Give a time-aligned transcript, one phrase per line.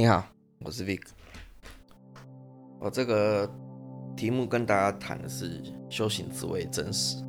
[0.00, 0.24] 你好，
[0.64, 1.02] 我是 Vic。
[2.78, 3.46] 我这个
[4.16, 7.22] 题目跟大家谈的是修行之谓真实。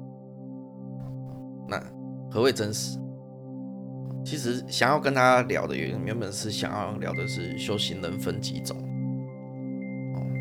[1.68, 1.77] 那
[2.31, 2.97] 何谓真实？
[4.23, 8.77] 其实想要跟大家聊的原原本是想要聊的是修行人分几种，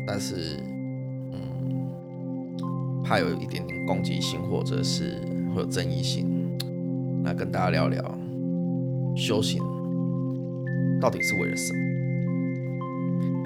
[0.07, 0.55] 但是
[1.33, 5.19] 嗯，怕有一点点攻击性或者是
[5.53, 6.57] 会有争议性，
[7.25, 8.01] 那跟大家聊聊
[9.17, 9.61] 修行
[11.01, 11.90] 到底是为了什么？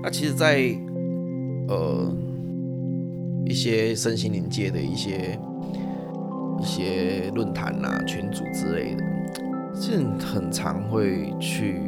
[0.05, 0.70] 那其实，在
[1.68, 2.13] 呃
[3.44, 5.36] 一些身心灵界的一些
[6.59, 9.04] 一些论坛啊、群组之类的，
[9.73, 11.82] 是很常会去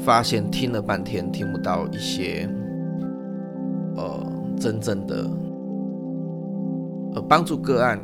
[0.00, 2.50] 发现，听了半天听不到一些
[3.94, 4.20] 呃
[4.56, 5.30] 真正的
[7.14, 8.00] 呃帮助个案，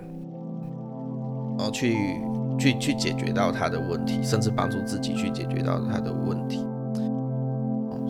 [1.58, 1.96] 呃去
[2.56, 6.64] 去去解决到他的问题，甚至帮助自己去解决到他的问题。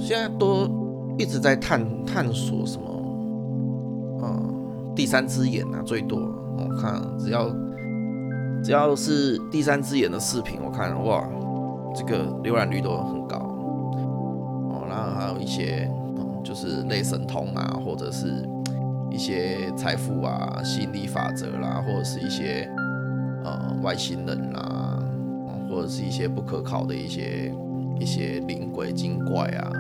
[0.05, 0.69] 现在都
[1.17, 4.55] 一直在探探索什么，呃，
[4.95, 6.19] 第三只眼啊，最多
[6.59, 7.49] 我看只要
[8.63, 11.27] 只要是第三只眼的视频，我看哇，
[11.95, 14.85] 这个浏览率都很高哦。
[14.87, 15.91] 然后还有一些
[16.45, 18.47] 就是类神通啊，或者是
[19.11, 22.71] 一些财富啊、吸引力法则啦，或者是一些
[23.43, 25.03] 呃外星人啦，
[25.71, 27.51] 或者是一些不可靠的一些
[27.99, 29.73] 一些灵鬼精怪啊。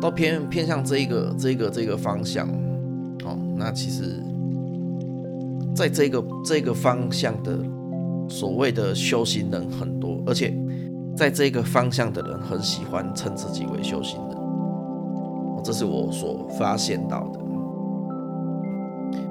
[0.00, 2.48] 都偏偏向这个、这个、这个方向，
[3.24, 4.22] 哦，那其实，
[5.74, 7.58] 在这个这个方向的
[8.28, 10.56] 所谓的修行人很多，而且
[11.16, 17.40] 在这个方向的人很喜欢称自己为修行人，哦这是我所发现到的。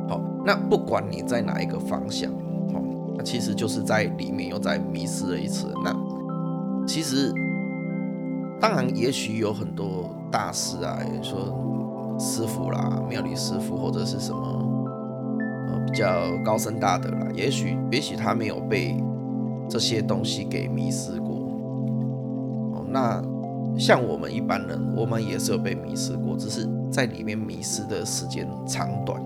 [0.10, 2.30] 好，那不管你在哪一个方向，
[2.74, 5.68] 哦，那其实就是在里面又在迷失了一次。
[5.82, 5.96] 那
[6.86, 7.34] 其实。
[8.60, 14.40] 当然，也许有很多大师啊，说师傅啦、庙里师傅或者是什么
[15.70, 16.08] 呃比较
[16.44, 18.98] 高深大德啦，也许也许他没有被
[19.70, 21.36] 这些东西给迷失过。
[22.74, 23.24] 哦，那
[23.78, 29.22] 像我们一般人，我们也是有被迷失过，只是在里面迷失的时间长短，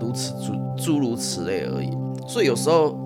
[0.00, 1.90] 如此诸诸如此类而已。
[2.28, 2.96] 所以有时候，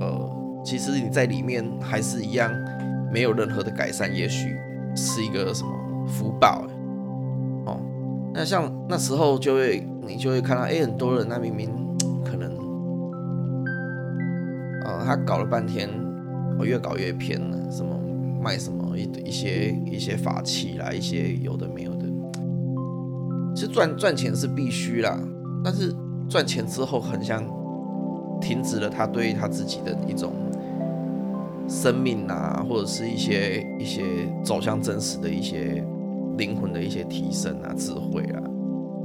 [0.00, 0.30] 呃，
[0.64, 2.50] 其实你在里面还是一样。
[3.12, 4.56] 没有任何的改善，也许
[4.96, 5.70] 是一个什么
[6.06, 6.64] 福报
[7.66, 7.78] 哦。
[8.32, 11.68] 那像那时候就会，你就会看到，哎，很多人那明明
[12.24, 12.50] 可能，
[14.86, 15.90] 呃，他搞了半天，
[16.58, 17.94] 我越搞越偏了，什么
[18.42, 22.06] 卖什么一一些一些法器啦，一些有的没有的。
[23.54, 25.20] 其实赚赚钱是必须啦，
[25.62, 25.94] 但是
[26.30, 27.44] 赚钱之后，很像
[28.40, 30.32] 停止了他对他自己的一种。
[31.68, 34.02] 生命啊，或者是一些一些
[34.44, 35.84] 走向真实的一些
[36.36, 38.42] 灵魂的一些提升啊，智慧啊，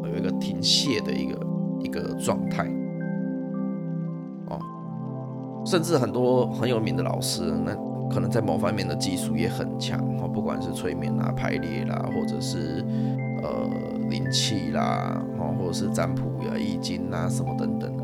[0.03, 1.47] 有一个停歇的一个
[1.81, 2.67] 一个状态
[4.49, 4.59] 哦。
[5.65, 7.75] 甚至很多很有名的老师，那
[8.09, 12.83] 可能在某方面的技术也很强哦，不管是催眠啊、排列啦，或者是
[13.43, 13.69] 呃
[14.09, 17.96] 灵气啦，哦，或者是占卜呀、易经啊什么等等。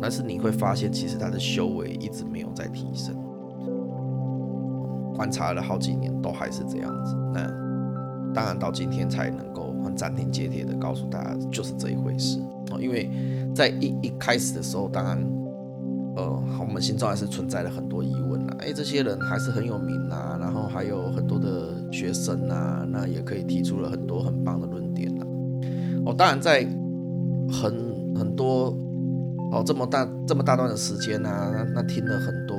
[0.00, 3.14] 但是你会发现，其实他的修为一直没有在提升。
[5.14, 7.16] 观察了好几年，都还是这样子。
[7.34, 7.42] 那
[8.32, 12.38] 当然到今天才能够很斩钉截铁的告诉大家，就是这一回事
[12.70, 12.78] 哦。
[12.80, 13.10] 因为
[13.52, 15.18] 在一一开始的时候，当然，
[16.16, 18.56] 呃，我们心中还是存在了很多疑问啊。
[18.60, 25.26] 哎，这些人还是很有名啊，然后还有很多的学生啊，那也可以提出了很多很棒的论点啊。
[26.06, 26.64] 哦，当然在
[27.50, 28.72] 很很多。
[29.50, 32.56] 哦，这么大这么大段的时间啊，那听了很多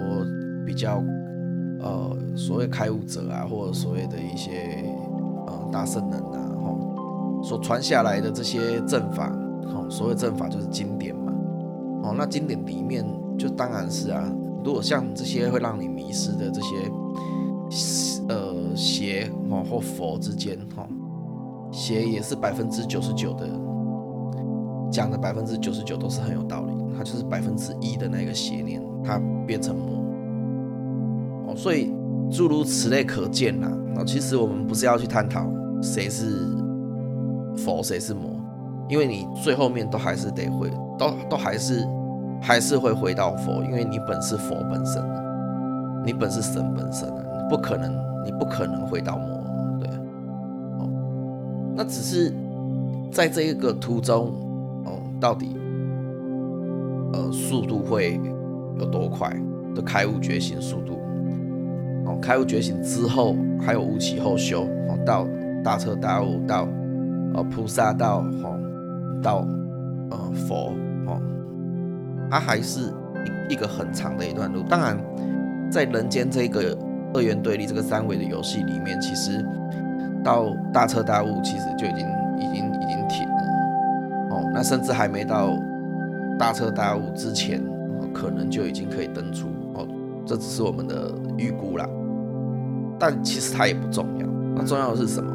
[0.65, 1.03] 比较
[1.79, 4.83] 呃所谓开悟者啊，或者所谓的一些
[5.45, 9.29] 呃大圣人啊，哦，所传下来的这些正法，
[9.65, 11.31] 哦，所谓正法就是经典嘛，
[12.03, 13.05] 哦，那经典里面
[13.37, 14.27] 就当然是啊，
[14.65, 16.91] 如果像这些会让你迷失的这些
[18.29, 20.87] 呃邪哦或佛之间哈，
[21.71, 23.47] 邪也是百分之九十九的
[24.91, 26.73] 讲的百分之九十九都是很有道理。
[26.97, 30.03] 它就是百分之一的那个邪念，它变成魔
[31.47, 31.93] 哦，所以
[32.29, 33.71] 诸如此类可见呐。
[33.95, 35.49] 哦，其实我们不是要去探讨
[35.81, 36.45] 谁是
[37.55, 38.31] 佛谁是魔，
[38.89, 41.87] 因为你最后面都还是得回，都都还是
[42.41, 45.01] 还是会回到佛，因为你本是佛本身，
[46.05, 47.93] 你本是神本身的，你不可能
[48.25, 49.41] 你不可能回到魔，
[49.79, 49.89] 对，
[50.79, 50.89] 哦，
[51.77, 52.33] 那只是
[53.09, 54.33] 在这一个途中，
[55.19, 55.55] 到底。
[57.11, 58.21] 呃，速度会
[58.77, 59.35] 有多快
[59.73, 60.99] 的开悟觉醒速度？
[62.05, 65.27] 哦，开悟觉醒之后，还有无起后修，哦，到
[65.63, 66.67] 大彻大悟，到
[67.33, 68.59] 呃菩萨道，哦，
[69.23, 69.37] 到
[70.11, 70.71] 呃佛，
[71.07, 71.19] 哦，
[72.29, 72.93] 它还是
[73.49, 74.61] 一一个很长的一段路。
[74.69, 74.95] 当然，
[75.71, 76.77] 在人间这个
[77.15, 79.43] 二元对立、这个三维的游戏里面，其实
[80.23, 82.07] 到大彻大悟，其实就已经
[82.37, 82.68] 已经。
[84.59, 85.57] 那甚至还没到
[86.37, 87.63] 大彻大悟之前，
[88.13, 89.47] 可能就已经可以登出。
[89.73, 89.87] 哦，
[90.25, 91.87] 这只是我们的预估啦。
[92.99, 94.27] 但其实它也不重要。
[94.53, 95.33] 那重要的是什么？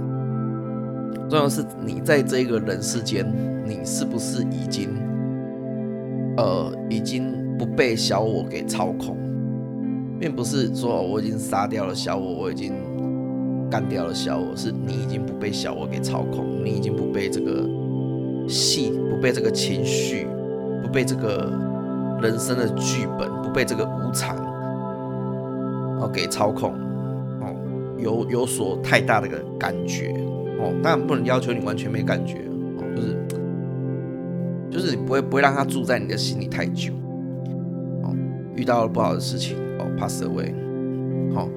[1.31, 3.26] 重要的是你在这个人世间，
[3.65, 4.91] 你是不是已经
[6.37, 9.17] 呃已经不被小我给操控？
[10.21, 12.75] 并不是说我已经杀掉了小我，我已经
[13.71, 17.67] 干掉了小我，是你已经不被小我给操控，你已经不被这个
[18.49, 20.26] 戏，不被这个情绪，
[20.82, 21.52] 不被这个
[22.20, 24.37] 人生的剧本，不被这个无常
[26.00, 26.73] 哦给操控
[27.41, 27.55] 哦，
[27.99, 30.14] 有有所太大的个感觉
[30.61, 32.38] 哦，当然不能要求你完全没感觉
[32.79, 33.17] 哦，就是
[34.70, 36.93] 就是你不会不会让他住在你的心里太久
[38.02, 38.14] 哦，
[38.55, 39.85] 遇到了不好的事情哦。
[39.97, 40.52] pass away，
[41.32, 41.49] 好，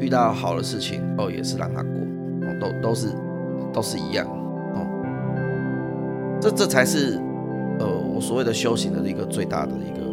[0.00, 1.90] 遇到好的事情哦，也是让他过，
[2.42, 3.08] 哦，都都是
[3.70, 4.26] 都是一样，
[6.44, 7.18] 这这才是
[7.78, 10.04] 呃我所谓的修行的一个最大的一个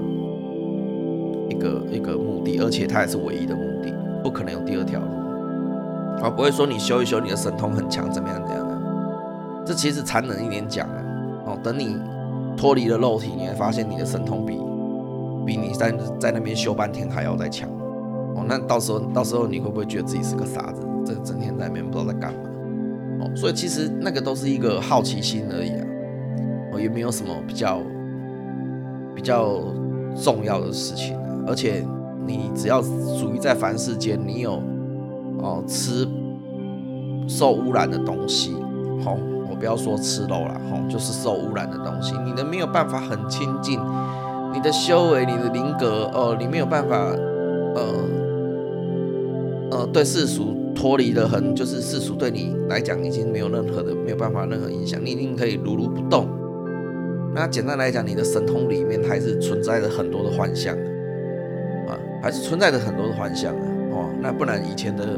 [1.50, 3.94] 一个一个目的，而且它也是唯一的目的，
[4.24, 11.04] 不可能有第二条路，啊，不会说你修一修你的神通很强怎么样怎么样的，这其实残忍一点讲啊，
[11.48, 11.98] 哦，等你
[12.56, 14.57] 脱离了肉体，你会发现你的神通比。
[15.44, 17.68] 比你在在那边修半天还要再强
[18.36, 20.81] 哦，那到时候到时候你会不会觉得自己是个傻子？
[21.04, 22.39] 这整天在那边不知道在干嘛
[23.22, 23.31] 哦？
[23.36, 25.88] 所以其实那个都是一个好奇心而已啊，
[26.71, 27.79] 哦，也没有什么比较
[29.15, 29.59] 比较
[30.15, 31.21] 重要的事情啊。
[31.47, 31.85] 而且
[32.25, 34.62] 你只要属于在凡世间，你有
[35.39, 36.07] 哦吃
[37.27, 38.53] 受污染的东西，
[39.03, 39.18] 好，
[39.50, 43.79] 我不要说吃肉了，吼，就是受污染的东西，你的没有办法很亲近。
[44.53, 46.97] 你的修为，你的灵格，哦，你没有办法，
[47.74, 47.81] 呃，
[49.71, 56.27] 呃，对世俗脱离的很，就是世俗对你来讲已经没有任何的，没有办法任何影响，你一定可以如如不动。
[57.33, 60.75] 那简单来讲，你的神通里面还是存在着很多的幻象，
[61.88, 65.18] 啊，还是存在着很多的幻象啊，哦，那不然以前的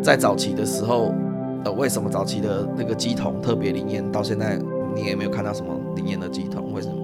[0.00, 1.12] 在早期的时候，
[1.64, 4.58] 呃，为什么早期的那个鸡童特别灵验，到现在
[4.94, 6.72] 你也没有看到什么灵验的鸡童？
[6.72, 6.94] 为什么？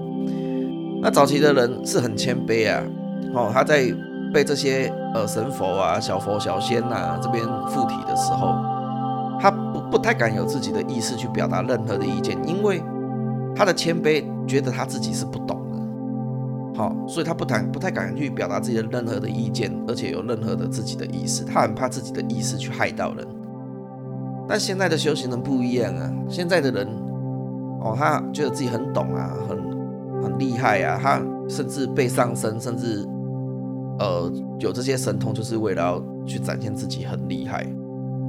[1.03, 2.83] 那早期的人是很谦卑啊，
[3.35, 3.93] 哦，他在
[4.33, 8.55] 被这些呃神佛啊、小佛、小仙呐这边附体的时候，
[9.41, 12.81] 他不不太敢有自己的意识去表达任何的意见，因为
[13.57, 23.27] 他的谦卑觉得他自己是不懂的，好，所以他不谈不太敢去表达自己的任何的意见，而且有任何的自己的意识，他很怕自己的意识去害到人。
[24.47, 26.87] 但现在的修行人不一样啊，现在的人
[27.81, 29.77] 哦，他觉得自己很懂啊，很。
[30.23, 33.07] 很厉害啊，他甚至被上升，甚至
[33.99, 37.65] 呃有这些神通，就是为了要去展现自己很厉害。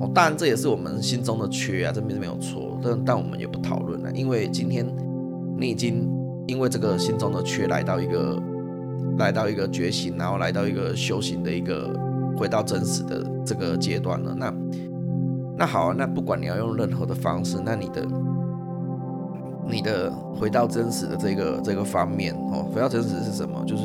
[0.02, 4.86] 哦，当然这也是我们心中的缺啊，这边没有错，但但我们也不讨论了，因为今天
[5.58, 6.08] 你已经
[6.48, 8.42] 因为这个心中的缺来到一个
[9.18, 11.92] 来到一个觉醒，然后来到一个修行的一个
[12.38, 14.36] 回到真实的这个阶段了。
[14.36, 14.54] 那
[15.58, 18.08] 那好啊，那不管你要用任何的方式，那你的。
[19.70, 23.62] 你的回到真实的这个这个方面哦，回到真实是什么？
[23.66, 23.84] 就是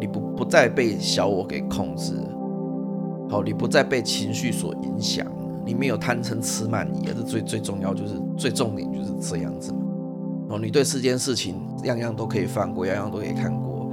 [0.00, 2.12] 你不不再被小我给控制，
[3.30, 5.24] 好，你不再被情绪所影响，
[5.64, 9.78] 你没有贪嗔痴慢疑，这最最重要就是最重点就是这样子嘛。
[10.48, 13.90] 哦，你对世间事情样样都可以放过，样样都可以看过。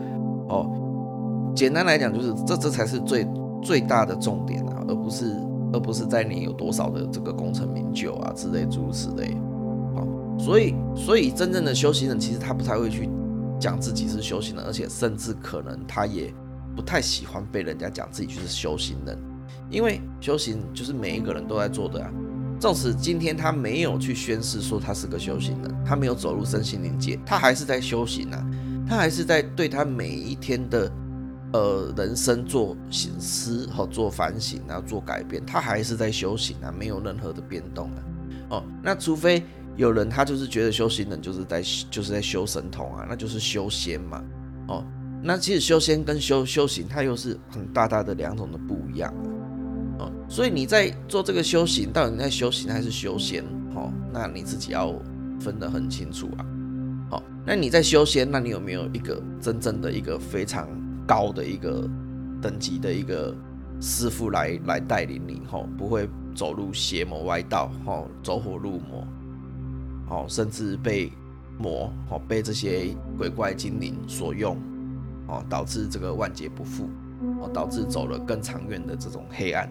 [0.49, 3.27] 哦，简单来讲就是这这才是最
[3.61, 5.35] 最大的重点啊，而不是
[5.73, 9.35] 而不是在你有多少的这个功成名就啊之类诸如此类。
[10.39, 13.07] 所以，所以真正的修行人其实他不太会去
[13.59, 16.33] 讲自己是修行人，而且甚至可能他也
[16.75, 19.15] 不太喜欢被人家讲自己就是修行人，
[19.69, 22.11] 因为修行就是每一个人都在做的啊。
[22.61, 28.45] 纵使今天他没有去宣誓说他是个修行人，他没有走入身心灵界，他还是在修行啊，
[28.87, 30.91] 他还是在对他每一天的
[31.53, 38.03] 呃人生做醒思和做反省然后做改变，他还是在修行啊，没有任何的变动啊。
[38.51, 39.43] 哦，那除非。
[39.77, 44.21] 有人他就是觉得修行人就是在就是在修神通啊，那就是修仙嘛。
[44.67, 44.85] 哦，
[45.23, 49.11] 那其实修仙跟修修行，它又是很大大的两种的不一样。
[50.31, 53.43] 所以你在做这个修行，到底在修行还是修仙？
[53.75, 54.95] 哦，那你自己要
[55.41, 56.45] 分得很清楚啊。
[57.11, 60.69] 哦，那你在修仙，那你有没有一个真正的一个非常
[61.05, 61.85] 高的一个
[62.41, 63.35] 等级的一个
[63.81, 69.05] 师傅来来带领你，吼，不会走入邪魔歪道，吼，走火入魔，
[70.07, 71.11] 吼，甚至被
[71.57, 74.55] 魔，吼，被这些鬼怪精灵所用，
[75.27, 76.89] 哦，导致这个万劫不复，
[77.41, 79.69] 哦，导致走了更长远的这种黑暗，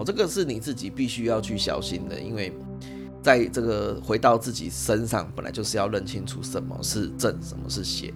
[0.00, 2.50] 哦，这个是你自己必须要去小心的，因为
[3.22, 8.14] 在这个回到自己身上，本来就是要认清楚什么是正，什么是邪。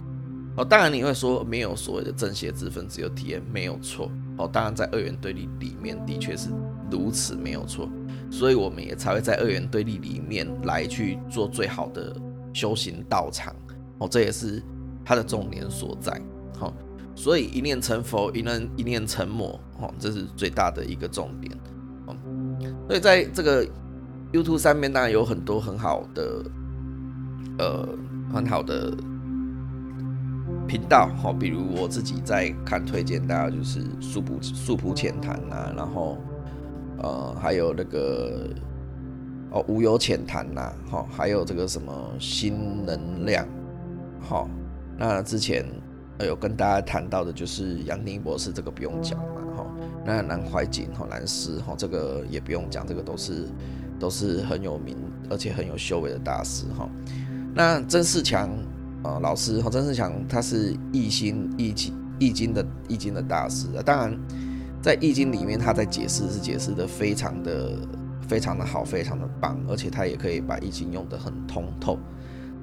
[0.57, 4.11] 哦，当然你会说没有所谓的正邪之分，只有体验没有错。
[4.39, 6.49] 哦，当然在二元对立里面的确是
[6.91, 7.87] 如此，没有错。
[8.31, 12.17] 所以我们也才会在二元对立里面来去做最好的
[12.55, 13.55] 修行道场。
[13.99, 14.63] 哦，这也是
[15.05, 16.19] 它的重点所在。
[16.59, 16.73] 好，
[17.15, 19.61] 所以一念成佛，一念一念成魔。
[19.81, 21.53] 哦，这是最大的一个重点。
[22.87, 23.67] 所以在这个
[24.33, 26.45] YouTube 上面，当然有很多很好的，
[27.59, 27.89] 呃，
[28.33, 28.93] 很好的。
[30.67, 36.17] 频道好，比如我自己在看，推荐大家就是素朴素朴浅谈啊，然后
[37.03, 38.49] 呃还有那个
[39.51, 43.47] 哦无忧浅谈呐，好，还有这个什么新能量，
[44.19, 44.49] 好，
[44.97, 45.67] 那之前
[46.21, 49.43] 有跟大家谈到的就是杨宁博士，这个不用讲嘛，
[50.05, 53.49] 那南怀瑾哈南师哈这个也不用讲，这个都是
[53.99, 54.97] 都是很有名
[55.31, 56.89] 而且很有修为的大师哈，
[57.55, 58.51] 那曾仕强。
[59.05, 63.83] 啊，老师哈，曾仕强他是易心易经易经的易经的大师啊。
[63.85, 64.19] 当然，
[64.81, 67.77] 在易经里面，他在解释是解释的非常的
[68.27, 71.99] 非常的好，非常的棒，而且他也可以把易经用得很通透。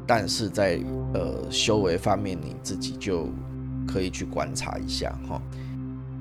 [0.08, 0.80] 但是在
[1.14, 3.30] 呃修为方面，你自己就
[3.88, 5.40] 可以去观察一下哈。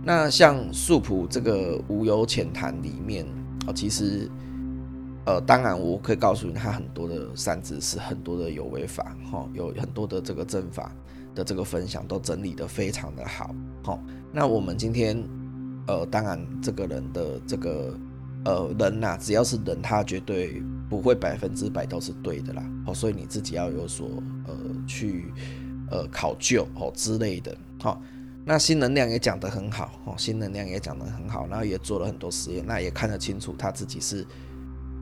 [0.02, 3.26] 那像素朴这个无有浅谈里面
[3.66, 4.30] 啊，其实。
[5.26, 10.90] 呃，当然，我可以告诉你，他很多的三字是很多的有为法，哈，有很多的这个正法
[11.34, 13.54] 的这个分享都整理的非常的好，
[13.84, 14.02] 好。
[14.32, 15.22] 那我们今天，
[15.86, 17.94] 呃，当然这个人的这个
[18.46, 24.08] 呃人呐，只要是人，他绝对不会百分之百都是对的啦，哦，所以你自己要有所
[24.46, 24.54] 呃
[24.86, 25.26] 去
[25.90, 28.02] 呃考究哦之类的，好。
[28.50, 34.26] 那新能量也讲得很好，哦，新能量也讲得很好，然后也做了很多实验，那也看得清楚他自己是。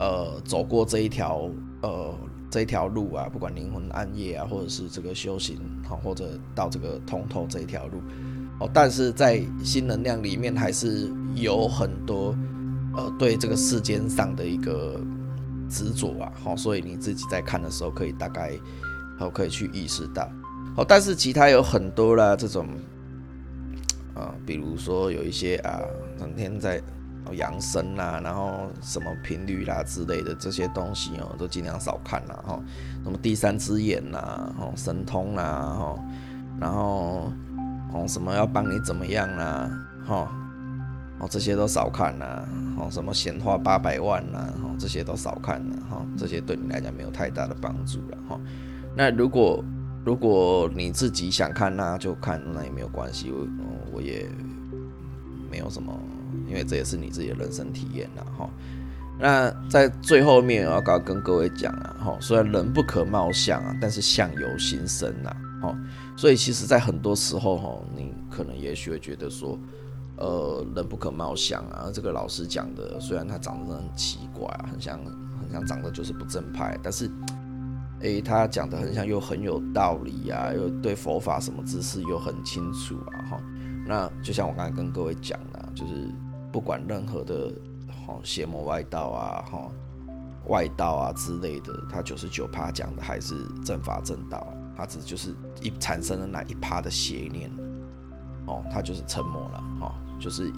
[0.01, 1.51] 呃，走过这一条
[1.83, 2.15] 呃
[2.49, 8.01] 这一条路啊，不管灵魂暗夜啊，或者是这个修行好，或者到这个通透这一条路
[8.61, 12.37] 哦，但是在新能量里面还是有很多
[12.97, 15.01] 呃对这个世间上的一个
[15.69, 18.53] 执着啊，好，所以你自己在看的时候可以大概
[19.19, 20.31] 好可以去意识到
[20.77, 22.69] 哦，但是其他有很多啦这种
[24.19, 25.81] 啊，比如说有一些啊
[26.19, 26.83] 整天在。
[27.33, 32.59] 养生啦，然后什么频率啦之类的这些东西哦，都尽量少看啦哈。
[33.05, 35.99] 什么第三只眼啦，哦神通啦，哈，
[36.59, 37.31] 然后
[37.93, 39.71] 哦什么要帮你怎么样啦，
[40.07, 40.33] 哈，
[41.19, 42.49] 哦这些都少看啦，
[42.79, 48.41] 哦什么显化八百万啦，哦这些都少看了哈，这些对你来讲没有太大的帮助了哈。
[48.97, 49.63] 那如果
[50.09, 53.47] 如果你自己想看那就看，那也没有关系，我
[53.93, 54.27] 我也
[55.51, 55.93] 没有什么。
[56.47, 58.49] 因为这也是你自己的人生体验呐，哈。
[59.21, 65.77] 那在最后面，我要刚跟各位讲啊，哈，虽然人不可貌相啊，但是相由心生呐，哈。
[66.17, 69.59] 所以其实，在很多时候，哈，你可能也许会觉得说，
[70.17, 74.99] 呃，人不可貌相啊，这个老师讲的，虽然他长得很奇怪啊，很像，
[75.39, 77.11] 很像长得就是不正派，但是，
[78.01, 83.43] 诶，他讲的很像又很有道理啊，又对佛法什么知识又很清楚啊，哈。
[83.87, 86.11] 那就像我刚才跟各位讲的，就是。
[86.51, 87.53] 不管任何的，
[87.89, 89.71] 哈邪魔外道啊，哈
[90.47, 97.51] 外道啊之类的，他九十九趴讲的还是正法正道，他只就是一产生了那一趴的邪念，
[98.47, 100.51] 哦，他就是沉默了，哈，就是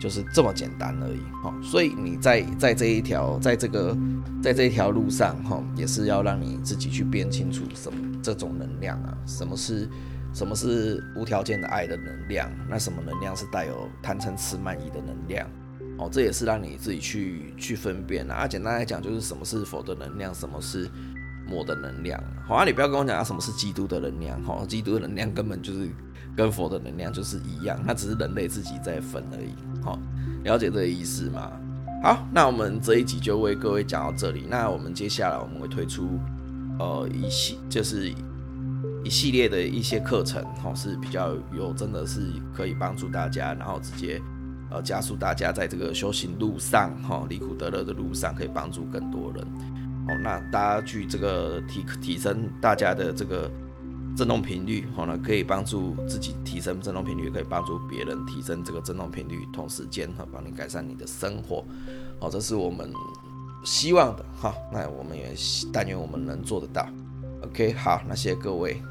[0.00, 3.96] 就是这么简单而已，哈，所以你在在这一条，在这个
[4.42, 9.88] 在这一条路上，哈，也是要让你自己去辨清楚什么这种能量啊，什么是。
[10.34, 12.48] 什么是无条件的爱的能量？
[12.68, 15.48] 那什么能量是带有贪嗔痴慢疑的能量？
[15.96, 18.46] 哦，这也是让你自己去去分辨啊。
[18.46, 20.88] 简单来讲，就是什么是佛的能量，什么是
[21.46, 22.22] 魔的能量。
[22.46, 24.40] 好啊，你不要跟我讲啊，什么是基督的能量？
[24.44, 25.88] 哈，基督的能量根本就是
[26.36, 29.54] 跟佛的能量就是一样，它只是人类自己在分而已。
[29.82, 29.98] 好，
[30.44, 31.50] 了解这个意思吗？
[32.02, 34.46] 好，那我们这一集就为各位讲到这里。
[34.48, 36.18] 那我们接下来我们会推出
[36.78, 38.12] 呃一系就是。
[39.04, 44.20] 一系列的一些课程，哈，是比较有，真的是可以帮助大家，然后直接
[44.70, 49.44] 呃加速大家在这个修行路上，哈，离苦得乐的路上，可以帮助更多人，
[50.08, 53.48] 哦，那大家去这个提提升大家的这个
[54.18, 61.64] 振动频率，好呢，可以帮助自己提升振动频率，可以帮助别人提升这个振动频率，同时间哈帮你改善你的生活，
[62.18, 62.90] 好，这是我们
[63.64, 64.52] 希望的哈。
[64.72, 65.32] 那我们也
[65.72, 66.84] 但愿我们能做得到。
[67.44, 68.82] OK，好，那谢谢各位。